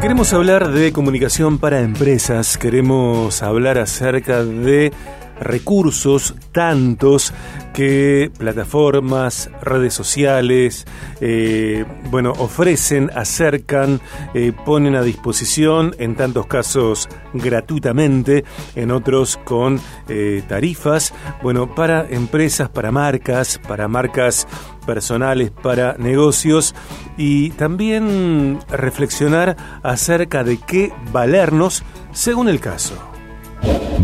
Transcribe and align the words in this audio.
Queremos 0.00 0.32
hablar 0.32 0.70
de 0.70 0.92
comunicación 0.92 1.58
para 1.58 1.82
empresas, 1.82 2.56
queremos 2.56 3.42
hablar 3.42 3.76
acerca 3.76 4.42
de 4.42 4.92
recursos 5.38 6.34
tantos 6.52 7.34
que 7.74 8.30
plataformas, 8.38 9.50
redes 9.62 9.92
sociales, 9.92 10.86
eh, 11.20 11.84
bueno, 12.10 12.32
ofrecen, 12.38 13.10
acercan, 13.14 14.00
eh, 14.34 14.52
ponen 14.64 14.96
a 14.96 15.02
disposición, 15.02 15.94
en 15.98 16.14
tantos 16.16 16.46
casos 16.46 17.08
gratuitamente, 17.34 18.44
en 18.74 18.90
otros 18.90 19.38
con 19.44 19.80
eh, 20.08 20.42
tarifas, 20.48 21.12
bueno, 21.42 21.74
para 21.74 22.06
empresas, 22.08 22.68
para 22.68 22.90
marcas, 22.90 23.60
para 23.66 23.86
marcas 23.86 24.48
personales, 24.86 25.50
para 25.50 25.94
negocios 25.98 26.74
y 27.20 27.50
también 27.50 28.60
reflexionar 28.70 29.54
acerca 29.82 30.42
de 30.42 30.56
qué 30.56 30.90
valernos 31.12 31.82
según 32.12 32.48
el 32.48 32.60
caso. 32.60 32.94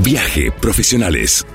Viaje 0.03 0.53
Profesionales. 0.53 1.47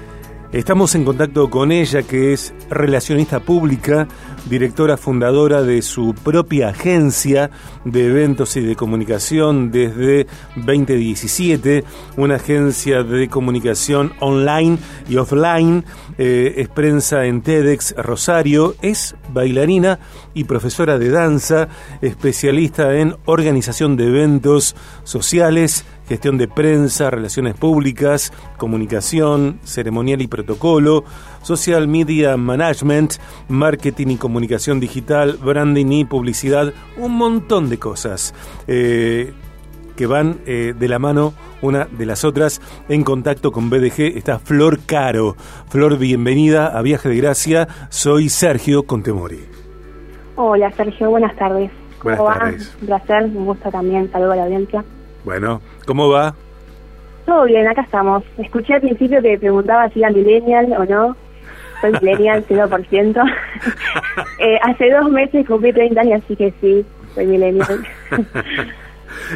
Estamos 0.51 0.95
en 0.95 1.05
contacto 1.05 1.51
con 1.51 1.71
ella, 1.71 2.01
que 2.01 2.33
es 2.33 2.51
relacionista 2.71 3.41
pública, 3.41 4.07
directora 4.49 4.97
fundadora 4.97 5.61
de 5.63 5.81
su 5.81 6.13
propia 6.13 6.69
agencia 6.69 7.51
de 7.85 8.05
eventos 8.05 8.55
y 8.57 8.61
de 8.61 8.75
comunicación 8.75 9.71
desde 9.71 10.27
2017, 10.55 11.83
una 12.17 12.35
agencia 12.35 13.03
de 13.03 13.27
comunicación 13.27 14.13
online 14.19 14.77
y 15.09 15.17
offline, 15.17 15.85
eh, 16.17 16.55
es 16.57 16.69
prensa 16.69 17.25
en 17.25 17.41
TEDx 17.41 17.95
Rosario, 17.97 18.75
es 18.81 19.15
bailarina 19.33 19.99
y 20.33 20.43
profesora 20.45 20.97
de 20.97 21.09
danza, 21.09 21.67
especialista 22.01 22.95
en 22.97 23.15
organización 23.25 23.95
de 23.97 24.07
eventos 24.07 24.75
sociales, 25.03 25.85
gestión 26.11 26.37
de 26.37 26.49
prensa, 26.49 27.09
relaciones 27.09 27.53
públicas, 27.53 28.33
comunicación, 28.57 29.61
ceremonial 29.63 30.21
y 30.21 30.27
protocolo, 30.27 31.05
social 31.41 31.87
media 31.87 32.35
management, 32.35 33.13
marketing 33.47 34.07
y 34.07 34.17
comunicación 34.17 34.81
digital, 34.81 35.37
branding 35.41 35.89
y 35.93 36.03
publicidad, 36.03 36.73
un 36.97 37.15
montón 37.15 37.69
de 37.69 37.77
cosas. 37.79 38.35
Eh, 38.67 39.31
que 39.95 40.05
van 40.05 40.41
eh, 40.45 40.73
de 40.77 40.87
la 40.89 40.99
mano 40.99 41.33
una 41.61 41.85
de 41.85 42.05
las 42.05 42.25
otras. 42.25 42.59
En 42.89 43.05
contacto 43.05 43.53
con 43.53 43.69
BDG 43.69 44.17
está 44.17 44.37
Flor 44.37 44.79
Caro. 44.85 45.37
Flor, 45.69 45.97
bienvenida 45.97 46.77
a 46.77 46.81
Viaje 46.81 47.07
de 47.07 47.15
Gracia. 47.15 47.69
Soy 47.87 48.27
Sergio 48.27 48.83
Contemori. 48.83 49.45
Hola 50.35 50.71
Sergio, 50.71 51.09
buenas 51.09 51.33
tardes. 51.37 51.71
Buenas 52.03 52.37
tardes. 52.37 52.77
Un 52.81 52.87
placer, 52.87 53.23
un 53.23 53.45
gusto 53.45 53.69
también. 53.71 54.11
Saludo 54.11 54.33
a 54.33 54.35
la 54.35 54.43
audiencia. 54.43 54.83
Bueno, 55.23 55.61
¿cómo 55.85 56.09
va? 56.09 56.33
Todo 57.25 57.45
bien, 57.45 57.67
acá 57.67 57.81
estamos. 57.81 58.23
Escuché 58.37 58.73
al 58.73 58.81
principio 58.81 59.21
que 59.21 59.37
preguntaba 59.37 59.89
si 59.89 59.99
era 59.99 60.09
millennial 60.09 60.73
o 60.77 60.85
no. 60.85 61.15
Soy 61.81 61.91
millennial, 61.93 62.45
0%. 62.49 63.33
eh, 64.39 64.59
hace 64.63 64.89
dos 64.91 65.09
meses 65.09 65.47
cumplí 65.47 65.73
30 65.73 66.01
años, 66.01 66.21
así 66.23 66.35
que 66.35 66.53
sí, 66.61 66.85
soy 67.13 67.27
millennial. 67.27 67.85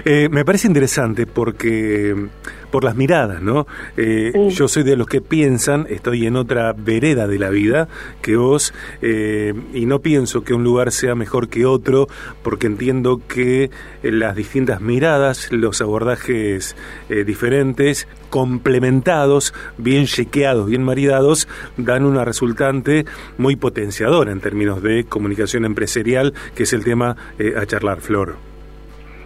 Eh, 0.04 0.30
me 0.30 0.44
parece 0.44 0.68
interesante 0.68 1.26
porque 1.26 2.16
por 2.72 2.84
las 2.84 2.96
miradas, 2.96 3.42
¿no? 3.42 3.68
Eh, 3.96 4.50
yo 4.50 4.68
soy 4.68 4.84
de 4.84 4.98
los 4.98 5.08
que 5.08 5.22
piensan, 5.22 5.88
estoy 5.90 6.26
en 6.26 6.36
otra 6.36 6.74
vereda 6.74 7.26
de 7.26 7.40
la 7.40 7.50
vida 7.50 7.88
que 8.22 8.36
vos, 8.36 8.74
eh, 9.02 9.54
y 9.74 9.86
no 9.86 10.00
pienso 10.00 10.44
que 10.44 10.54
un 10.54 10.66
lugar 10.66 10.92
sea 10.92 11.16
mejor 11.16 11.48
que 11.48 11.66
otro, 11.66 12.08
porque 12.44 12.68
entiendo 12.68 13.22
que 13.28 13.70
las 14.04 14.36
distintas 14.36 14.82
miradas, 14.82 15.52
los 15.52 15.80
abordajes 15.80 16.76
diferentes, 17.26 18.10
complementados, 18.30 19.54
bien 19.78 20.06
chequeados, 20.06 20.68
bien 20.68 20.84
maridados, 20.84 21.48
dan 21.78 22.04
una 22.04 22.26
resultante 22.26 23.06
muy 23.38 23.56
potenciadora 23.56 24.34
en 24.34 24.42
términos 24.42 24.84
de 24.84 25.06
comunicación 25.06 25.64
empresarial, 25.64 26.34
que 26.56 26.64
es 26.64 26.74
el 26.74 26.84
tema 26.84 27.16
a 27.56 27.66
charlar, 27.66 28.02
Flor. 28.02 28.55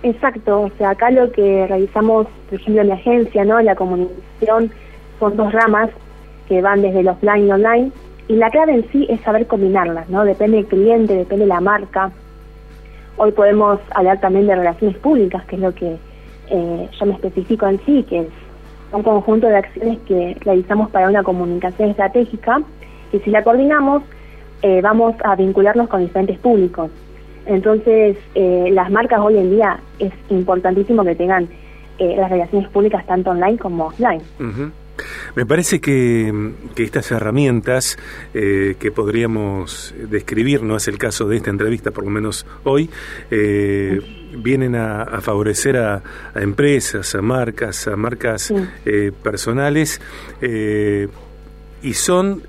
Exacto, 0.02 0.62
o 0.62 0.70
sea, 0.78 0.92
acá 0.92 1.12
lo 1.12 1.30
que 1.32 1.68
realizamos, 1.68 2.28
por 2.50 2.60
ejemplo, 2.60 2.82
en 2.82 2.88
mi 2.88 2.94
agencia, 2.94 3.44
¿no? 3.44 3.60
La 3.62 3.76
comunicación 3.76 4.72
son 5.20 5.36
dos 5.36 5.52
ramas 5.52 5.90
que 6.48 6.62
van 6.62 6.82
desde 6.82 7.02
el 7.02 7.10
offline 7.10 7.48
y 7.48 7.52
online, 7.52 7.92
y 8.30 8.36
la 8.36 8.50
clave 8.50 8.76
en 8.76 8.90
sí 8.92 9.06
es 9.10 9.20
saber 9.22 9.46
combinarlas, 9.48 10.10
¿no? 10.10 10.24
Depende 10.24 10.58
del 10.58 10.68
cliente, 10.68 11.16
depende 11.16 11.46
de 11.46 11.50
la 11.50 11.60
marca. 11.60 12.12
Hoy 13.18 13.32
podemos 13.34 13.80
hablar 13.92 14.22
también 14.22 14.48
de 14.48 14.56
relaciones 14.56 14.98
públicas, 15.00 15.44
que 15.46 15.58
es 15.58 15.62
lo 15.62 15.74
que 15.76 15.98
eh, 16.50 16.90
yo 16.98 17.06
me 17.06 17.14
especifico 17.14 17.68
en 17.68 17.80
sí, 17.86 18.04
que 18.04 18.22
es 18.22 18.28
un 18.94 19.04
conjunto 19.04 19.48
de 19.48 19.58
acciones 19.58 20.00
que 20.08 20.38
realizamos 20.40 20.90
para 20.92 21.10
una 21.10 21.24
comunicación 21.24 21.90
estratégica, 21.90 22.62
y 23.12 23.20
si 23.20 23.32
la 23.32 23.44
coordinamos, 23.44 24.04
eh, 24.62 24.80
vamos 24.82 25.16
a 25.26 25.36
vincularnos 25.36 25.90
con 25.90 26.02
diferentes 26.02 26.38
públicos. 26.40 26.90
Entonces, 27.50 28.16
eh, 28.36 28.70
las 28.72 28.92
marcas 28.92 29.20
hoy 29.22 29.38
en 29.38 29.50
día 29.50 29.80
es 29.98 30.14
importantísimo 30.30 31.04
que 31.04 31.16
tengan 31.16 31.50
eh, 31.98 32.16
las 32.16 32.30
relaciones 32.30 32.70
públicas 32.70 33.06
tanto 33.08 33.32
online 33.32 33.58
como 33.58 33.88
offline. 33.88 34.22
Me 35.36 35.46
parece 35.48 35.82
que, 35.82 36.32
estas 36.78 37.10
herramientas 37.10 37.98
eh, 38.36 38.76
que 38.80 38.92
podríamos 38.92 39.96
describir, 40.10 40.62
no 40.62 40.76
es 40.76 40.88
el 40.88 41.00
caso 41.00 41.28
de 41.28 41.38
esta 41.38 41.50
entrevista, 41.50 41.90
por 41.90 42.04
lo 42.04 42.12
menos 42.12 42.46
hoy, 42.66 42.90
vienen 43.32 44.76
a, 44.76 45.06
favorecer 45.22 45.78
a, 45.78 46.04
empresas, 46.36 47.16
a 47.16 47.22
marcas, 47.22 47.88
a 47.88 47.96
marcas 47.96 48.54
personales 49.24 50.00
y 51.82 51.94
son 51.94 52.44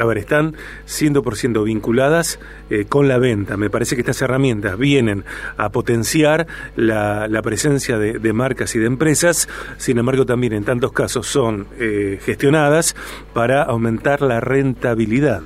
a 0.00 0.04
ver, 0.04 0.18
están 0.18 0.54
100% 0.86 1.64
vinculadas 1.64 2.40
eh, 2.70 2.86
con 2.88 3.08
la 3.08 3.18
venta. 3.18 3.56
Me 3.56 3.70
parece 3.70 3.96
que 3.96 4.00
estas 4.00 4.22
herramientas 4.22 4.78
vienen 4.78 5.24
a 5.56 5.68
potenciar 5.70 6.46
la, 6.76 7.28
presencia 7.42 7.98
de, 7.98 8.32
marcas 8.32 8.74
y 8.76 8.78
de 8.78 8.86
empresas, 8.86 9.48
sin 9.76 9.98
embargo 9.98 10.24
también 10.24 10.52
en 10.52 10.64
tantos 10.64 10.92
casos 10.92 11.26
son 11.26 11.66
eh, 11.78 12.18
gestionadas 12.22 12.94
para 13.34 13.62
aumentar 13.62 14.22
la 14.22 14.40
rentabilidad. 14.40 15.42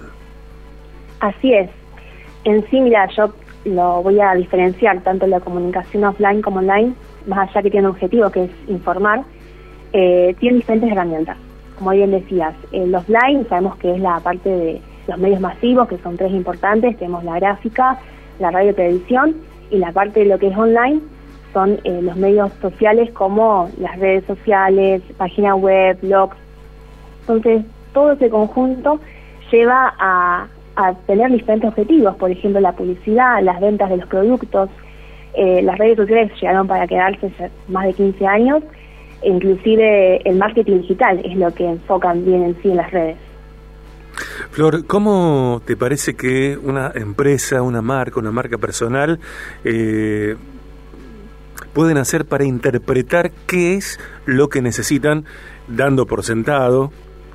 Así 1.21 1.53
es. 1.53 1.71
En 2.45 2.69
sí, 2.69 2.81
mira, 2.81 3.09
yo 3.17 3.33
lo 3.65 4.03
voy 4.03 4.21
a 4.21 4.35
diferenciar 4.35 5.01
tanto 5.03 5.27
la 5.27 5.41
comunicación 5.41 6.05
offline 6.05 6.43
como 6.43 6.59
online, 6.59 6.93
más 7.27 7.49
allá 7.49 7.63
que 7.63 7.71
tiene 7.71 7.89
un 7.89 7.95
objetivo 7.95 8.31
que 8.31 8.45
es 8.45 8.51
informar, 8.69 9.23
eh, 9.93 10.37
tiene 10.39 10.59
diferentes 10.59 10.93
herramientas 10.93 11.39
como 11.79 11.91
bien 11.91 12.11
decías, 12.11 12.55
los 12.73 13.03
offline 13.03 13.47
sabemos 13.49 13.77
que 13.77 13.95
es 13.95 14.01
la 14.01 14.21
parte 14.21 14.49
de 14.49 14.81
los 15.07 15.19
medios 15.19 15.41
masivos, 15.41 15.89
que 15.89 15.99
son 15.99 16.17
tres 16.17 16.33
importantes, 16.33 16.97
tenemos 16.97 17.25
la 17.25 17.37
gráfica, 17.37 17.99
la 18.39 18.51
radio 18.51 18.71
y 18.71 18.75
televisión, 18.75 19.35
y 19.71 19.79
la 19.79 19.93
parte 19.93 20.21
de 20.21 20.27
lo 20.27 20.39
que 20.39 20.49
es 20.49 20.57
online 20.57 21.01
son 21.53 21.79
eh, 21.85 22.01
los 22.03 22.17
medios 22.17 22.53
sociales 22.61 23.11
como 23.13 23.71
las 23.79 23.99
redes 23.99 24.25
sociales, 24.25 25.03
página 25.17 25.55
web, 25.55 25.99
blogs. 26.03 26.37
Entonces, 27.21 27.65
todo 27.93 28.13
ese 28.13 28.29
conjunto 28.29 29.01
lleva 29.51 29.95
a, 29.99 30.47
tener 31.07 31.31
diferentes 31.31 31.69
objetivos, 31.69 32.17
por 32.17 32.33
ejemplo, 32.33 32.61
la 32.61 32.73
publicidad, 32.73 33.41
las 33.43 33.61
ventas 33.61 33.89
de 33.91 33.99
los 33.99 34.09
productos. 34.09 34.69
Eh, 35.35 35.63
las 35.63 35.79
redes 35.79 35.97
sociales 35.97 36.33
llegaron 36.41 36.67
para 36.67 36.89
quedarse 36.89 37.31
más 37.69 37.87
de 37.87 37.93
15 37.93 38.27
años 38.27 38.65
inclusive 39.25 40.29
el 40.29 40.37
marketing 40.37 40.83
digital 40.83 41.21
es 41.25 41.37
lo 41.37 41.53
que 41.55 41.69
enfocan 41.69 42.25
bien 42.25 42.43
en 42.45 42.63
sí 42.63 42.71
en 42.71 42.77
las 42.77 42.91
redes. 42.91 43.17
Flor, 44.51 44.87
¿cómo 44.87 45.61
te 45.65 45.77
parece 45.77 46.15
que 46.15 46.57
una 46.57 46.93
empresa, 46.95 47.63
una 47.63 47.83
marca, 47.83 48.21
una 48.21 48.31
marca 48.31 48.59
personal 48.59 49.19
eh, 49.65 50.37
pueden 51.73 51.99
hacer 51.99 52.25
para 52.25 52.45
interpretar 52.45 53.33
qué 53.47 53.75
es 53.75 53.99
lo 54.27 54.49
que 54.49 54.63
necesitan, 54.63 55.25
dando 55.67 56.07
por 56.07 56.23
sentado 56.23 56.93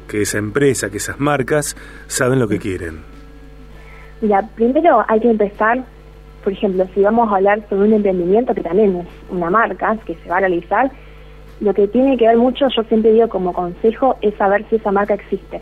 que 0.07 0.21
esa 0.21 0.37
empresa, 0.37 0.89
que 0.89 0.97
esas 0.97 1.19
marcas 1.19 1.75
saben 2.07 2.39
lo 2.39 2.47
que 2.47 2.57
quieren? 2.57 3.01
Mira, 4.21 4.47
primero 4.55 5.03
hay 5.07 5.19
que 5.19 5.29
empezar, 5.29 5.83
por 6.43 6.53
ejemplo, 6.53 6.87
si 6.93 7.01
vamos 7.01 7.31
a 7.31 7.35
hablar 7.35 7.63
sobre 7.69 7.87
un 7.89 7.93
emprendimiento 7.93 8.53
que 8.53 8.61
también 8.61 8.97
es 8.97 9.07
una 9.29 9.49
marca 9.49 9.97
que 10.05 10.15
se 10.15 10.29
va 10.29 10.37
a 10.37 10.39
realizar, 10.39 10.91
lo 11.61 11.73
que 11.73 11.87
tiene 11.87 12.17
que 12.17 12.27
ver 12.27 12.37
mucho, 12.37 12.67
yo 12.69 12.83
siempre 12.83 13.11
digo 13.11 13.27
como 13.27 13.53
consejo, 13.53 14.17
es 14.21 14.33
saber 14.35 14.65
si 14.69 14.77
esa 14.77 14.91
marca 14.91 15.13
existe. 15.13 15.61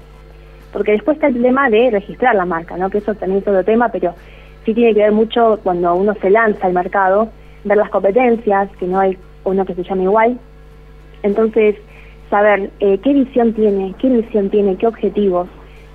Porque 0.72 0.92
después 0.92 1.16
está 1.16 1.28
el 1.28 1.42
tema 1.42 1.70
de 1.70 1.90
registrar 1.92 2.36
la 2.36 2.46
marca, 2.46 2.78
¿no? 2.78 2.90
que 2.90 3.00
eso 3.00 3.16
también 3.16 3.42
es 3.42 3.48
otro 3.48 3.64
tema, 3.64 3.90
pero 3.90 4.14
sí 4.66 4.74
tiene 4.74 4.94
que 4.94 5.02
ver 5.02 5.12
mucho 5.12 5.60
cuando 5.64 5.96
uno 5.96 6.14
se 6.22 6.30
lanza 6.30 6.68
al 6.68 6.74
mercado, 6.74 7.30
ver 7.64 7.78
las 7.78 7.90
competencias, 7.90 8.70
que 8.78 8.86
no 8.86 9.00
hay 9.00 9.18
uno 9.44 9.66
que 9.66 9.74
se 9.74 9.84
llame 9.84 10.04
igual. 10.04 10.38
Entonces, 11.24 11.76
saber 12.30 12.70
eh, 12.80 13.00
qué 13.00 13.14
visión 13.14 13.54
tiene, 13.54 13.96
qué 14.00 14.10
misión 14.10 14.50
tiene, 14.50 14.76
qué 14.76 14.88
objetivos, 14.88 15.48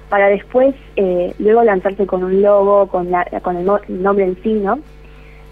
para 0.09 0.29
después, 0.29 0.75
eh, 0.97 1.33
luego 1.39 1.65
lanzarse 1.65 2.07
con 2.07 2.23
un 2.23 2.43
logo, 2.43 2.87
con, 2.89 3.11
la, 3.11 3.25
con 3.43 3.57
el, 3.57 3.65
nombre 3.89 4.27
en 4.27 4.43
sí, 4.43 4.53
¿no? 4.53 4.79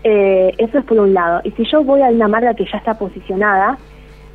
Eh, 0.05 0.53
eso 0.59 0.79
es 0.79 0.85
por 0.85 0.99
un 0.99 1.15
lado. 1.15 1.41
Y 1.45 1.51
si 1.53 1.65
yo 1.65 1.83
voy 1.83 2.03
a 2.03 2.09
una 2.09 2.29
marca 2.29 2.55
que 2.55 2.67
ya 2.71 2.79
está 2.79 2.99
posicionada, 2.99 3.79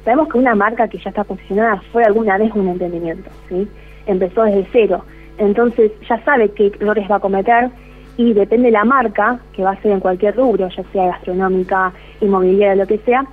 sabemos 0.05 0.29
que 0.29 0.37
una 0.37 0.55
marca 0.55 0.87
que 0.87 0.99
ya 0.99 1.09
está 1.09 1.23
posicionada 1.23 1.81
fue 1.91 2.03
alguna 2.03 2.37
vez 2.37 2.51
un 2.53 2.69
emprendimiento, 2.69 3.29
¿sí? 3.49 3.67
Empezó 4.05 4.43
desde 4.43 4.67
cero. 4.71 5.03
Entonces 5.37 5.91
ya 6.07 6.23
sabe 6.23 6.49
qué 6.51 6.71
errores 6.79 7.09
va 7.11 7.15
a 7.17 7.19
cometer 7.19 7.69
y 8.15 8.33
depende 8.33 8.67
de 8.67 8.71
la 8.71 8.85
marca, 8.85 9.39
que 9.53 9.63
va 9.63 9.71
a 9.71 9.81
ser 9.81 9.91
en 9.91 9.99
cualquier 9.99 10.35
rubro, 10.37 10.69
ya 10.69 10.83
sea 10.93 11.07
gastronómica, 11.07 11.91
inmobiliaria, 12.21 12.75
lo 12.75 12.87
que 12.87 12.99
sea, 12.99 13.25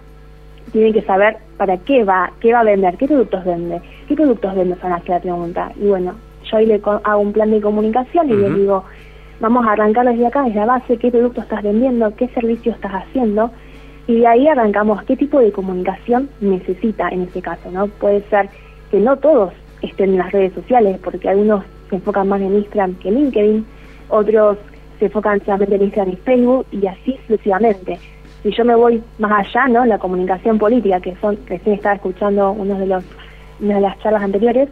tienen 0.72 0.92
que 0.92 1.02
saber 1.02 1.36
para 1.56 1.76
qué 1.76 2.02
va, 2.02 2.32
qué 2.40 2.52
va 2.52 2.60
a 2.60 2.64
vender, 2.64 2.96
qué 2.96 3.06
productos 3.06 3.44
vende, 3.44 3.80
qué 4.08 4.16
productos 4.16 4.54
vende, 4.54 4.74
son 4.80 4.90
las 4.90 5.02
que 5.04 5.12
la 5.12 5.20
pregunta. 5.20 5.70
Y 5.76 5.86
bueno, 5.86 6.14
yo 6.50 6.56
ahí 6.56 6.66
le 6.66 6.80
hago 6.84 7.20
un 7.20 7.32
plan 7.32 7.50
de 7.50 7.60
comunicación 7.60 8.30
y 8.30 8.34
le 8.34 8.50
digo, 8.50 8.82
vamos 9.40 9.66
a 9.66 9.72
arrancar 9.72 10.06
desde 10.06 10.26
acá, 10.26 10.42
desde 10.42 10.60
la 10.60 10.66
base, 10.66 10.96
qué 10.96 11.10
producto 11.10 11.42
estás 11.42 11.62
vendiendo, 11.62 12.16
qué 12.16 12.28
servicio 12.28 12.72
estás 12.72 12.92
haciendo, 12.92 13.50
y 14.06 14.20
de 14.20 14.26
ahí 14.26 14.48
arrancamos 14.48 15.02
qué 15.04 15.16
tipo 15.16 15.40
de 15.40 15.52
comunicación 15.52 16.28
necesita 16.40 17.08
en 17.08 17.22
este 17.22 17.42
caso, 17.42 17.70
¿no? 17.70 17.86
Puede 17.86 18.22
ser 18.28 18.48
que 18.90 18.98
no 19.00 19.16
todos 19.16 19.52
estén 19.80 20.10
en 20.10 20.18
las 20.18 20.32
redes 20.32 20.52
sociales, 20.54 20.98
porque 21.02 21.28
algunos 21.28 21.64
se 21.88 21.96
enfocan 21.96 22.28
más 22.28 22.40
en 22.40 22.54
Instagram 22.54 22.94
que 22.96 23.08
en 23.08 23.14
LinkedIn, 23.14 23.66
otros 24.08 24.58
se 24.98 25.06
enfocan 25.06 25.40
solamente 25.44 25.76
en 25.76 25.82
Instagram 25.82 26.14
y 26.14 26.16
Facebook, 26.16 26.66
y 26.72 26.86
así 26.86 27.16
sucesivamente 27.26 27.98
si 28.42 28.50
yo 28.50 28.64
me 28.64 28.74
voy 28.74 29.02
más 29.18 29.46
allá, 29.46 29.68
¿no? 29.68 29.84
La 29.84 29.98
comunicación 29.98 30.58
política, 30.58 31.00
que 31.00 31.14
son, 31.20 31.38
recién 31.46 31.76
estaba 31.76 31.94
escuchando 31.94 32.50
uno 32.50 32.76
de 32.78 32.86
los, 32.86 33.04
una 33.60 33.76
de 33.76 33.80
las 33.80 33.98
charlas 34.00 34.22
anteriores, 34.22 34.68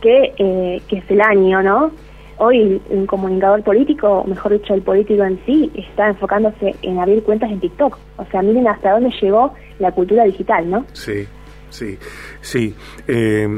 que, 0.00 0.32
eh, 0.38 0.82
que 0.88 0.98
es 0.98 1.10
el 1.10 1.20
año, 1.20 1.62
¿no? 1.62 1.90
Hoy 2.38 2.80
un 2.90 3.06
comunicador 3.06 3.62
político, 3.62 4.24
mejor 4.26 4.52
dicho, 4.52 4.74
el 4.74 4.82
político 4.82 5.22
en 5.24 5.40
sí, 5.46 5.70
está 5.74 6.08
enfocándose 6.08 6.74
en 6.82 6.98
abrir 6.98 7.22
cuentas 7.22 7.50
en 7.50 7.60
TikTok. 7.60 7.98
O 8.16 8.24
sea, 8.26 8.42
miren 8.42 8.66
hasta 8.68 8.92
dónde 8.92 9.10
llegó 9.20 9.54
la 9.78 9.92
cultura 9.92 10.24
digital, 10.24 10.68
¿no? 10.68 10.84
Sí, 10.92 11.26
sí, 11.70 11.98
sí. 12.40 12.74
Eh, 13.06 13.48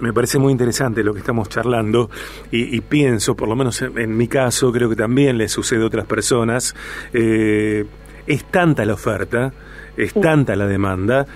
me 0.00 0.12
parece 0.12 0.38
muy 0.38 0.52
interesante 0.52 1.02
lo 1.04 1.12
que 1.12 1.20
estamos 1.20 1.48
charlando 1.48 2.10
y, 2.50 2.80
pienso, 2.80 3.36
por 3.36 3.48
lo 3.48 3.56
menos 3.56 3.80
en, 3.82 4.16
mi 4.16 4.26
caso, 4.26 4.72
creo 4.72 4.88
que 4.88 4.96
también 4.96 5.38
le 5.38 5.48
sucede 5.48 5.82
a 5.82 5.86
otras 5.86 6.06
personas, 6.06 6.74
eh, 7.12 7.84
es 8.26 8.44
tanta 8.46 8.84
la 8.84 8.94
oferta, 8.94 9.52
es 9.96 10.12
tanta 10.12 10.56
la 10.56 10.66
demanda, 10.66 11.26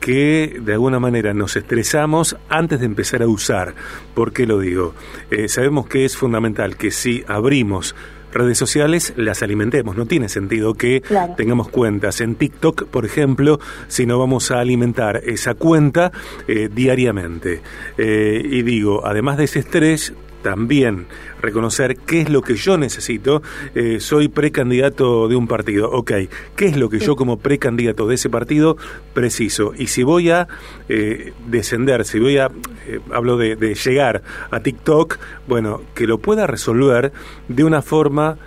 que 0.00 0.58
de 0.60 0.72
alguna 0.72 0.98
manera 0.98 1.34
nos 1.34 1.56
estresamos 1.56 2.36
antes 2.48 2.80
de 2.80 2.86
empezar 2.86 3.22
a 3.22 3.28
usar. 3.28 3.74
¿Por 4.14 4.32
qué 4.32 4.46
lo 4.46 4.58
digo? 4.58 4.94
Eh, 5.30 5.48
sabemos 5.48 5.86
que 5.86 6.04
es 6.04 6.16
fundamental 6.16 6.76
que 6.76 6.90
si 6.90 7.22
abrimos 7.28 7.94
redes 8.32 8.58
sociales 8.58 9.12
las 9.16 9.42
alimentemos. 9.42 9.96
No 9.96 10.06
tiene 10.06 10.28
sentido 10.28 10.74
que 10.74 11.02
tengamos 11.36 11.68
cuentas 11.68 12.20
en 12.20 12.36
TikTok, 12.36 12.86
por 12.86 13.04
ejemplo, 13.04 13.60
si 13.88 14.06
no 14.06 14.18
vamos 14.18 14.50
a 14.50 14.60
alimentar 14.60 15.20
esa 15.24 15.54
cuenta 15.54 16.12
eh, 16.46 16.68
diariamente. 16.72 17.60
Eh, 17.98 18.42
y 18.44 18.62
digo, 18.62 19.06
además 19.06 19.36
de 19.36 19.44
ese 19.44 19.60
estrés, 19.60 20.14
también 20.42 21.06
reconocer 21.40 21.96
qué 21.96 22.22
es 22.22 22.30
lo 22.30 22.42
que 22.42 22.54
yo 22.54 22.78
necesito. 22.78 23.42
Eh, 23.74 23.98
soy 24.00 24.28
precandidato 24.28 25.28
de 25.28 25.36
un 25.36 25.46
partido, 25.46 25.90
ok, 25.90 26.12
¿qué 26.56 26.66
es 26.66 26.76
lo 26.76 26.88
que 26.88 26.98
yo 26.98 27.16
como 27.16 27.38
precandidato 27.38 28.06
de 28.06 28.14
ese 28.14 28.30
partido 28.30 28.76
preciso? 29.14 29.72
Y 29.76 29.88
si 29.88 30.02
voy 30.02 30.30
a 30.30 30.48
eh, 30.88 31.32
descender, 31.46 32.04
si 32.04 32.18
voy 32.18 32.38
a, 32.38 32.50
eh, 32.86 33.00
hablo 33.12 33.36
de, 33.36 33.56
de, 33.56 33.74
llegar 33.74 34.22
a 34.50 34.60
TikTok, 34.60 35.18
bueno, 35.46 35.82
que 35.94 36.06
lo 36.06 36.18
pueda 36.18 36.46
resolver 36.46 37.12
de 37.48 37.64
una 37.64 37.82
forma 37.82 38.38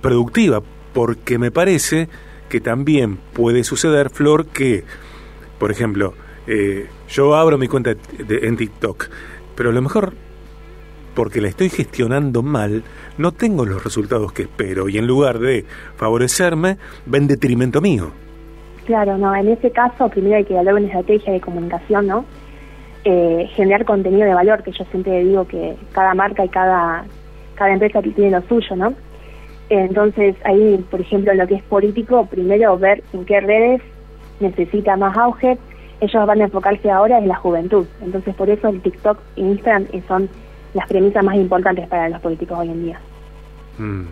productiva, 0.00 0.62
porque 0.94 1.38
me 1.38 1.50
parece 1.50 2.08
que 2.48 2.60
también 2.60 3.18
puede 3.34 3.62
suceder, 3.62 4.08
Flor, 4.08 4.46
que, 4.46 4.84
por 5.58 5.70
ejemplo, 5.70 6.14
yo 7.10 7.36
abro 7.36 7.58
mi 7.58 7.68
cuenta 7.68 7.94
en 8.18 8.56
TikTok, 8.56 9.08
pero 9.54 9.68
a 9.68 9.72
lo 9.74 9.82
mejor 9.82 10.14
porque 11.16 11.40
la 11.40 11.48
estoy 11.48 11.70
gestionando 11.70 12.42
mal, 12.42 12.84
no 13.16 13.32
tengo 13.32 13.64
los 13.64 13.82
resultados 13.82 14.32
que 14.32 14.42
espero 14.42 14.88
y 14.88 14.98
en 14.98 15.06
lugar 15.06 15.38
de 15.38 15.64
favorecerme, 15.96 16.76
va 17.12 17.16
en 17.16 17.26
detrimento 17.26 17.80
mío. 17.80 18.12
Claro, 18.84 19.16
no, 19.16 19.34
en 19.34 19.48
ese 19.48 19.70
caso 19.72 20.08
primero 20.10 20.36
hay 20.36 20.44
que 20.44 20.52
evaluar 20.52 20.76
una 20.76 20.86
estrategia 20.86 21.32
de 21.32 21.40
comunicación, 21.40 22.06
¿no? 22.06 22.24
Eh, 23.04 23.48
generar 23.54 23.84
contenido 23.84 24.26
de 24.26 24.34
valor, 24.34 24.62
que 24.62 24.72
yo 24.72 24.84
siempre 24.90 25.24
digo 25.24 25.48
que 25.48 25.74
cada 25.92 26.14
marca 26.14 26.44
y 26.44 26.48
cada, 26.50 27.04
cada 27.54 27.72
empresa 27.72 28.02
tiene 28.02 28.30
lo 28.30 28.42
suyo, 28.42 28.76
¿no? 28.76 28.94
Entonces 29.70 30.36
ahí, 30.44 30.84
por 30.90 31.00
ejemplo, 31.00 31.32
lo 31.34 31.46
que 31.46 31.54
es 31.54 31.62
político, 31.62 32.26
primero 32.26 32.78
ver 32.78 33.02
en 33.12 33.24
qué 33.24 33.40
redes 33.40 33.80
necesita 34.38 34.96
más 34.96 35.16
auge. 35.16 35.56
Ellos 36.00 36.26
van 36.26 36.42
a 36.42 36.44
enfocarse 36.44 36.90
ahora 36.90 37.18
en 37.18 37.26
la 37.26 37.36
juventud. 37.36 37.86
Entonces 38.02 38.34
por 38.34 38.50
eso 38.50 38.68
el 38.68 38.82
TikTok 38.82 39.18
e 39.36 39.40
Instagram 39.40 39.86
son 40.06 40.28
las 40.76 40.86
premisas 40.86 41.24
más 41.24 41.36
importantes 41.36 41.88
para 41.88 42.08
los 42.08 42.20
políticos 42.20 42.58
hoy 42.58 42.68
en 42.68 42.84
día. 42.84 43.00
Mm. 43.78 44.04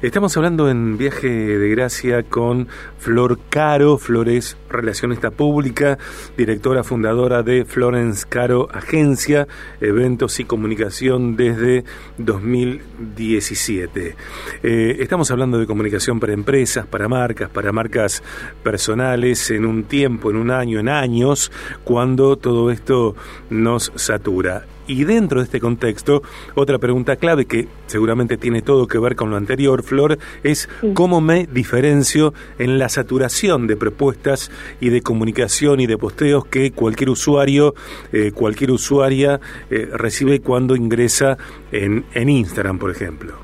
Estamos 0.00 0.36
hablando 0.36 0.70
en 0.70 0.96
Viaje 0.96 1.28
de 1.28 1.70
Gracia 1.70 2.22
con 2.22 2.68
Flor 2.98 3.40
Caro, 3.50 3.98
Flores 3.98 4.56
Relacionista 4.70 5.32
Pública, 5.32 5.98
directora 6.36 6.84
fundadora 6.84 7.42
de 7.42 7.64
Florence 7.64 8.24
Caro 8.28 8.68
Agencia, 8.72 9.48
Eventos 9.80 10.38
y 10.38 10.44
Comunicación 10.44 11.34
desde 11.34 11.82
2017. 12.18 14.14
Eh, 14.62 14.96
estamos 15.00 15.32
hablando 15.32 15.58
de 15.58 15.66
comunicación 15.66 16.20
para 16.20 16.32
empresas, 16.32 16.86
para 16.86 17.08
marcas, 17.08 17.50
para 17.50 17.72
marcas 17.72 18.22
personales, 18.62 19.50
en 19.50 19.66
un 19.66 19.82
tiempo, 19.82 20.30
en 20.30 20.36
un 20.36 20.52
año, 20.52 20.78
en 20.78 20.90
años, 20.90 21.50
cuando 21.82 22.36
todo 22.36 22.70
esto 22.70 23.16
nos 23.50 23.90
satura. 23.96 24.62
Y 24.88 25.04
dentro 25.04 25.40
de 25.40 25.44
este 25.44 25.60
contexto, 25.60 26.22
otra 26.54 26.78
pregunta 26.78 27.16
clave 27.16 27.44
que 27.44 27.68
seguramente 27.86 28.38
tiene 28.38 28.62
todo 28.62 28.86
que 28.86 28.98
ver 28.98 29.16
con 29.16 29.30
lo 29.30 29.36
anterior, 29.36 29.82
Flor, 29.82 30.18
es 30.42 30.66
cómo 30.94 31.20
me 31.20 31.46
diferencio 31.46 32.32
en 32.58 32.78
la 32.78 32.88
saturación 32.88 33.66
de 33.66 33.76
propuestas 33.76 34.50
y 34.80 34.88
de 34.88 35.02
comunicación 35.02 35.80
y 35.80 35.86
de 35.86 35.98
posteos 35.98 36.46
que 36.46 36.72
cualquier 36.72 37.10
usuario, 37.10 37.74
eh, 38.12 38.32
cualquier 38.32 38.70
usuaria 38.70 39.40
eh, 39.70 39.90
recibe 39.92 40.40
cuando 40.40 40.74
ingresa 40.74 41.36
en, 41.70 42.06
en 42.14 42.30
Instagram, 42.30 42.78
por 42.78 42.90
ejemplo. 42.90 43.34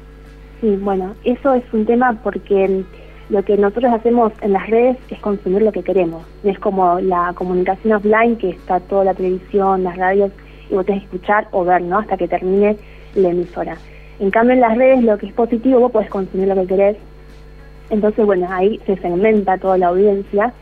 Sí, 0.63 0.79
bueno, 0.81 1.15
eso 1.25 1.53
es 1.53 1.65
un 1.75 1.85
tema 1.85 2.19
porque 2.23 2.85
lo 3.29 3.43
que 3.43 3.59
nosotros 3.59 3.93
hacemos 3.93 4.33
en 4.41 4.55
las 4.55 4.67
redes 4.71 4.97
es 5.11 5.21
consumir 5.21 5.61
lo 5.61 5.73
que 5.73 5.83
queremos. 5.83 6.25
Es 6.43 6.59
como 6.59 7.01
la 7.01 7.33
comunicación 7.35 7.93
offline, 7.93 8.37
que 8.37 8.49
está 8.49 8.81
toda 8.81 9.05
la 9.05 9.15
televisión, 9.15 9.85
las 9.85 9.99
radios 9.99 10.33
y 10.71 10.75
vos 10.75 10.87
tenés 10.87 11.03
que 11.03 11.17
escuchar 11.17 11.49
o 11.53 11.65
ver, 11.65 11.83
¿no? 11.83 11.99
Hasta 11.99 12.17
que 12.17 12.29
termine 12.29 12.77
la 13.15 13.31
emisora. 13.31 13.77
En 14.19 14.31
cambio, 14.31 14.55
en 14.55 14.61
las 14.61 14.77
redes 14.77 15.03
lo 15.03 15.19
que 15.19 15.27
es 15.27 15.33
positivo, 15.33 15.81
vos 15.81 15.93
podés 15.93 16.09
consumir 16.09 16.49
lo 16.49 16.55
que 16.55 16.67
querés. 16.67 16.97
Entonces, 17.91 18.25
bueno, 18.25 18.47
ahí 18.51 18.81
se 18.87 18.97
segmenta 18.97 19.59
toda 19.59 19.79
la 19.79 19.89
audiencia. 19.89 20.53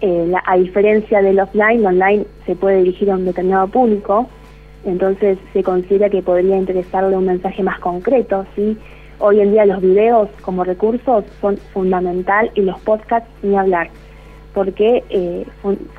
Eh, 0.00 0.32
a 0.44 0.56
diferencia 0.56 1.22
del 1.22 1.40
offline, 1.40 1.84
online 1.84 2.24
se 2.46 2.54
puede 2.54 2.78
dirigir 2.78 3.10
a 3.10 3.16
un 3.16 3.24
determinado 3.24 3.66
público, 3.66 4.28
entonces 4.84 5.38
se 5.52 5.64
considera 5.64 6.08
que 6.08 6.22
podría 6.22 6.56
interesarle 6.56 7.16
un 7.16 7.26
mensaje 7.26 7.64
más 7.64 7.80
concreto. 7.80 8.46
Hoy 9.18 9.40
en 9.40 9.50
día 9.50 9.66
los 9.66 9.80
videos 9.80 10.28
como 10.42 10.62
recursos 10.62 11.24
son 11.40 11.56
fundamental 11.72 12.52
y 12.54 12.60
los 12.60 12.78
podcasts 12.80 13.28
ni 13.42 13.56
hablar, 13.56 13.90
porque 14.54 15.02
eh, 15.10 15.44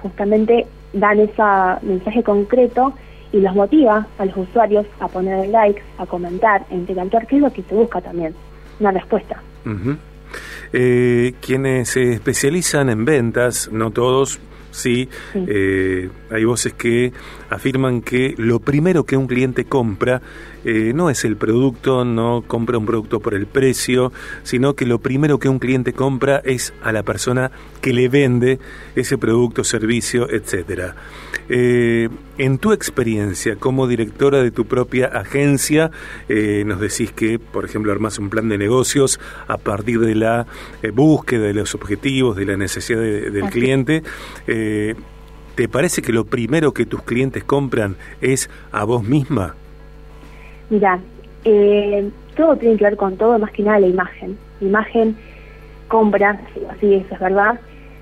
justamente 0.01 0.65
dan 0.93 1.19
ese 1.19 1.43
mensaje 1.81 2.23
concreto 2.23 2.93
y 3.31 3.39
los 3.39 3.55
motiva 3.55 4.07
a 4.17 4.25
los 4.25 4.37
usuarios 4.37 4.85
a 4.99 5.07
poner 5.07 5.47
likes, 5.49 5.81
a 5.97 6.05
comentar, 6.05 6.65
a 6.69 6.73
interactuar, 6.73 7.27
que 7.27 7.35
es 7.35 7.41
lo 7.41 7.51
que 7.51 7.63
se 7.63 7.75
busca 7.75 8.01
también, 8.01 8.33
una 8.79 8.91
respuesta. 8.91 9.41
eh, 10.73 11.33
quienes 11.41 11.89
se 11.89 12.13
especializan 12.13 12.89
en 12.89 13.05
ventas, 13.05 13.69
no 13.71 13.91
todos, 13.91 14.39
sí, 14.71 15.09
eh, 15.33 16.09
hay 16.29 16.43
voces 16.43 16.73
que 16.73 17.11
afirman 17.49 18.01
que 18.01 18.35
lo 18.37 18.59
primero 18.59 19.03
que 19.05 19.17
un 19.17 19.27
cliente 19.27 19.65
compra 19.65 20.21
eh, 20.63 20.91
no 20.93 21.09
es 21.09 21.25
el 21.25 21.37
producto, 21.37 22.05
no 22.05 22.43
compra 22.45 22.77
un 22.77 22.85
producto 22.85 23.19
por 23.19 23.33
el 23.33 23.47
precio, 23.47 24.11
sino 24.43 24.75
que 24.75 24.85
lo 24.85 24.99
primero 24.99 25.39
que 25.39 25.49
un 25.49 25.59
cliente 25.59 25.93
compra 25.93 26.41
es 26.43 26.73
a 26.83 26.91
la 26.91 27.03
persona 27.03 27.51
que 27.81 27.93
le 27.93 28.09
vende 28.09 28.59
ese 28.95 29.17
producto, 29.17 29.63
servicio, 29.63 30.29
etcétera. 30.29 30.95
Eh, 31.49 32.09
en 32.37 32.57
tu 32.59 32.71
experiencia 32.71 33.55
como 33.55 33.87
directora 33.87 34.41
de 34.41 34.51
tu 34.51 34.65
propia 34.65 35.07
agencia, 35.07 35.91
eh, 36.27 36.63
nos 36.65 36.79
decís 36.79 37.11
que, 37.11 37.39
por 37.39 37.65
ejemplo, 37.65 37.91
armas 37.91 38.19
un 38.19 38.29
plan 38.29 38.47
de 38.49 38.57
negocios 38.57 39.19
a 39.47 39.57
partir 39.57 39.99
de 39.99 40.15
la 40.15 40.45
búsqueda 40.93 41.47
de 41.47 41.53
los 41.53 41.75
objetivos, 41.75 42.35
de 42.35 42.45
la 42.45 42.55
necesidad 42.55 43.01
del 43.01 43.49
cliente. 43.49 44.03
¿Te 45.59 45.67
parece 45.67 46.01
que 46.01 46.13
lo 46.13 46.23
primero 46.23 46.73
que 46.73 46.85
tus 46.85 47.01
clientes 47.03 47.43
compran 47.43 47.97
es 48.21 48.49
a 48.71 48.85
vos 48.85 49.03
misma? 49.03 49.55
Mira, 50.69 51.01
eh, 51.43 52.09
todo 52.37 52.55
tiene 52.55 52.77
que 52.77 52.85
ver 52.85 52.95
con 52.95 53.17
todo, 53.17 53.37
más 53.37 53.51
que 53.51 53.63
nada 53.63 53.77
la 53.81 53.87
imagen. 53.87 54.37
La 54.61 54.67
imagen 54.69 55.17
compra, 55.89 56.39
sí, 56.79 56.93
eso 56.93 57.13
es 57.13 57.19
verdad, 57.19 57.59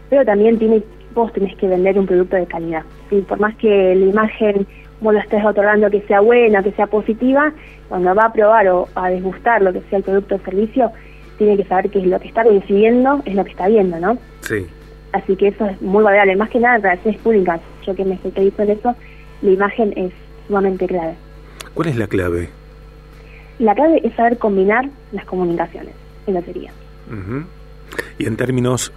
pero 0.08 0.24
también 0.24 0.60
tiene, 0.60 0.84
vos 1.14 1.32
tenés 1.34 1.56
que 1.58 1.68
vender 1.68 1.98
un 1.98 2.06
producto 2.06 2.36
de 2.36 2.46
calidad. 2.46 2.84
¿sí? 3.10 3.24
Por 3.28 3.40
más 3.40 3.56
que 3.56 3.96
la 3.96 4.06
imagen 4.06 4.68
vos 5.02 5.14
lo 5.14 5.20
estés 5.20 5.44
otorgando 5.44 5.90
que 5.90 6.02
sea 6.02 6.22
buena, 6.22 6.64
que 6.64 6.72
sea 6.72 6.88
positiva, 6.88 7.54
cuando 7.90 8.14
va 8.16 8.26
a 8.26 8.34
probar 8.34 8.68
o 8.68 8.88
a 8.96 9.10
desgustar 9.10 9.62
lo 9.62 9.74
que 9.74 9.82
sea 9.90 10.00
el 10.00 10.04
producto 10.04 10.36
o 10.36 10.40
servicio, 10.40 10.92
tiene 11.38 11.58
que 11.58 11.66
saber 11.66 11.90
que 11.90 12.00
lo 12.00 12.20
que 12.20 12.28
está 12.28 12.44
recibiendo 12.44 13.22
es 13.26 13.36
lo 13.36 13.44
que 13.44 13.52
está 13.52 13.68
viendo, 13.68 14.00
¿no? 14.00 14.18
Sí. 14.42 14.66
Así 15.14 15.36
que 15.36 15.50
eso 15.50 15.66
es 15.66 15.82
muy 15.82 16.04
valorable, 16.04 16.36
más 16.36 16.50
que 16.50 16.60
nada 16.60 16.78
en 16.78 16.84
relaciones 16.84 17.22
públicas. 17.22 17.62
Yo 17.86 17.96
que 17.96 18.04
me 18.04 18.16
especializo 18.16 18.64
en 18.64 18.70
eso, 18.72 18.96
la 19.42 19.52
imagen 19.52 19.94
es 19.96 20.12
sumamente 20.48 20.88
clave. 20.88 21.16
¿Cuál 21.74 21.90
es 21.90 21.96
la 21.96 22.08
clave? 22.08 22.50
La 23.60 23.74
clave 23.76 24.02
es 24.04 24.14
saber 24.16 24.38
combinar 24.38 24.90
las 25.12 25.26
comunicaciones, 25.26 25.94
en. 26.26 26.36
Uh 26.36 27.46
Y 28.18 28.26
en 28.26 28.36
términos 28.36 28.92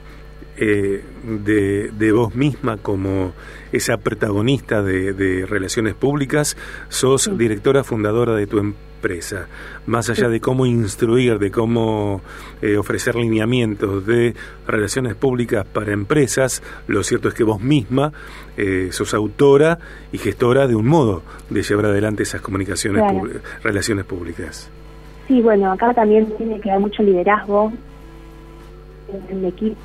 eh, 0.60 1.02
de, 1.24 1.90
de, 1.90 2.12
vos 2.12 2.34
misma 2.34 2.76
como 2.76 3.32
esa 3.72 3.96
protagonista 3.96 4.82
de, 4.82 5.12
de 5.14 5.46
relaciones 5.46 5.94
públicas, 5.94 6.56
sos 6.88 7.36
directora 7.36 7.82
fundadora 7.82 8.34
de 8.34 8.46
tu 8.46 8.58
empresa. 8.58 9.46
Más 9.86 10.10
allá 10.10 10.28
de 10.28 10.40
cómo 10.40 10.66
instruir, 10.66 11.38
de 11.38 11.50
cómo 11.50 12.20
eh, 12.60 12.76
ofrecer 12.76 13.16
lineamientos 13.16 14.04
de 14.06 14.34
relaciones 14.66 15.14
públicas 15.14 15.64
para 15.66 15.92
empresas, 15.92 16.62
lo 16.86 17.02
cierto 17.02 17.28
es 17.28 17.34
que 17.34 17.42
vos 17.42 17.62
misma 17.62 18.12
eh, 18.58 18.88
sos 18.92 19.14
autora 19.14 19.78
y 20.12 20.18
gestora 20.18 20.66
de 20.66 20.74
un 20.74 20.86
modo 20.86 21.22
de 21.48 21.62
llevar 21.62 21.86
adelante 21.86 22.22
esas 22.24 22.42
comunicaciones, 22.42 23.02
Claro. 23.02 23.40
relaciones 23.62 24.04
públicas. 24.04 24.70
Sí, 25.26 25.40
bueno, 25.40 25.72
acá 25.72 25.94
también 25.94 26.26
tiene 26.36 26.60
que 26.60 26.70
haber 26.70 26.82
mucho 26.82 27.02
liderazgo 27.02 27.72
en 29.30 29.38
el 29.38 29.44
equipo, 29.46 29.76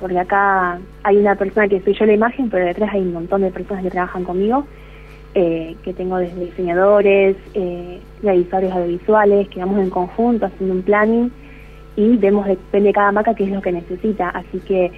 porque 0.00 0.18
acá 0.18 0.78
hay 1.02 1.16
una 1.16 1.34
persona 1.36 1.68
que 1.68 1.80
soy 1.80 1.94
yo 1.94 2.06
la 2.06 2.14
imagen, 2.14 2.50
pero 2.50 2.66
detrás 2.66 2.92
hay 2.92 3.00
un 3.00 3.12
montón 3.12 3.42
de 3.42 3.50
personas 3.50 3.84
que 3.84 3.90
trabajan 3.90 4.24
conmigo, 4.24 4.66
eh, 5.34 5.76
que 5.82 5.92
tengo 5.92 6.18
desde 6.18 6.44
diseñadores, 6.44 7.36
eh, 7.54 8.00
realizadores 8.22 8.72
audiovisuales, 8.72 9.48
que 9.48 9.60
vamos 9.60 9.80
en 9.80 9.90
conjunto 9.90 10.46
haciendo 10.46 10.74
un 10.74 10.82
planning 10.82 11.32
y 11.96 12.16
vemos, 12.16 12.46
depende 12.46 12.88
de 12.88 12.92
cada 12.92 13.12
marca, 13.12 13.34
qué 13.34 13.44
es 13.44 13.50
lo 13.50 13.62
que 13.62 13.72
necesita. 13.72 14.28
Así 14.30 14.58
que 14.60 14.92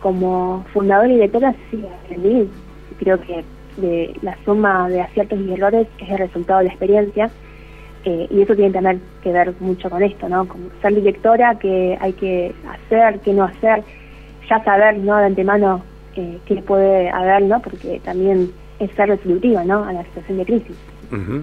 como 0.00 0.64
fundadora 0.72 1.08
y 1.08 1.14
directora, 1.14 1.54
sí, 1.70 1.82
aprendí. 2.04 2.50
Creo 2.98 3.20
que 3.20 3.44
de 3.76 4.14
la 4.22 4.36
suma 4.44 4.88
de 4.88 5.00
aciertos 5.00 5.38
y 5.40 5.52
errores 5.52 5.86
es 5.98 6.10
el 6.10 6.18
resultado 6.18 6.58
de 6.58 6.66
la 6.66 6.70
experiencia. 6.70 7.30
Eh, 8.04 8.26
y 8.30 8.42
eso 8.42 8.56
tiene 8.56 8.72
también 8.72 9.00
que 9.22 9.32
ver 9.32 9.54
mucho 9.60 9.88
con 9.88 10.02
esto, 10.02 10.28
¿no? 10.28 10.48
Como 10.48 10.64
ser 10.80 10.94
directora, 10.94 11.58
que 11.58 11.96
hay 12.00 12.12
que 12.14 12.52
hacer, 12.68 13.20
qué 13.20 13.32
no 13.32 13.44
hacer, 13.44 13.84
ya 14.52 14.64
saber, 14.64 14.98
¿no? 14.98 15.16
De 15.16 15.26
antemano 15.26 15.82
eh, 16.16 16.38
qué 16.46 16.56
puede 16.56 17.10
haber, 17.10 17.42
¿no? 17.42 17.60
Porque 17.60 18.00
también 18.04 18.50
es 18.78 18.90
ser 18.92 19.08
resolutiva, 19.08 19.64
¿no? 19.64 19.84
A 19.84 19.92
la 19.92 20.04
situación 20.04 20.38
de 20.38 20.44
crisis. 20.44 20.76
Ujú. 21.10 21.42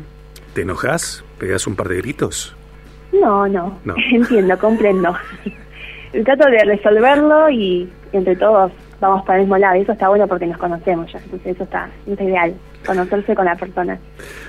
¿Te 0.54 0.62
enojas? 0.62 1.24
¿Pegas 1.38 1.66
un 1.68 1.76
par 1.76 1.88
de 1.88 1.98
gritos? 1.98 2.56
No, 3.12 3.48
no, 3.48 3.80
No. 3.86 3.96
entiendo, 4.12 4.58
comprendo. 4.60 5.16
Trato 6.26 6.50
de 6.50 6.60
resolverlo 6.66 7.50
y 7.50 7.88
entre 8.14 8.36
todos 8.36 8.72
vamos 9.00 9.24
para 9.26 9.38
el 9.38 9.44
mismo 9.44 9.58
lado. 9.58 9.76
Y 9.76 9.82
eso 9.82 9.92
está 9.94 10.10
bueno 10.10 10.28
porque 10.28 10.48
nos 10.48 10.58
conocemos 10.58 11.12
ya. 11.12 11.20
Entonces 11.20 11.56
eso 11.56 11.64
está, 11.64 11.90
eso 12.04 12.12
está 12.14 12.24
ideal. 12.24 12.54
Conocerse 12.86 13.36
con 13.36 13.46
la 13.46 13.56
persona. 13.56 14.00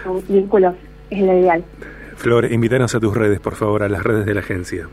Con 0.04 0.22
vínculos 0.28 0.74
es 1.10 1.20
lo 1.22 1.38
ideal. 1.38 1.64
Flor, 2.16 2.50
invítanos 2.52 2.94
a 2.94 3.00
tus 3.00 3.14
redes, 3.16 3.40
por 3.40 3.54
favor, 3.54 3.82
a 3.82 3.88
las 3.88 4.02
redes 4.02 4.26
de 4.26 4.34
la 4.34 4.40
agencia. 4.40 4.86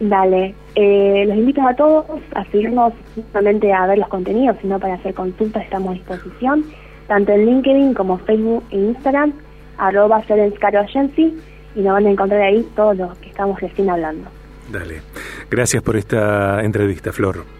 Dale, 0.00 0.54
eh, 0.76 1.24
los 1.28 1.36
invito 1.36 1.60
a 1.60 1.76
todos 1.76 2.06
a 2.34 2.44
seguirnos 2.46 2.94
no 3.16 3.22
solamente 3.32 3.70
a 3.70 3.86
ver 3.86 3.98
los 3.98 4.08
contenidos, 4.08 4.56
sino 4.62 4.80
para 4.80 4.94
hacer 4.94 5.12
consultas 5.12 5.62
estamos 5.62 5.90
a 5.90 5.92
disposición, 5.92 6.64
tanto 7.06 7.32
en 7.32 7.44
LinkedIn 7.44 7.92
como 7.92 8.16
Facebook 8.18 8.64
e 8.70 8.76
Instagram, 8.76 9.34
arroba 9.76 10.24
Agency, 10.26 11.36
y 11.74 11.80
nos 11.80 11.92
van 11.92 12.06
a 12.06 12.10
encontrar 12.10 12.40
ahí 12.40 12.66
todos 12.74 12.96
los 12.96 13.18
que 13.18 13.28
estamos 13.28 13.60
recién 13.60 13.90
hablando. 13.90 14.30
Dale. 14.72 15.02
Gracias 15.50 15.82
por 15.82 15.96
esta 15.96 16.62
entrevista, 16.62 17.12
Flor. 17.12 17.59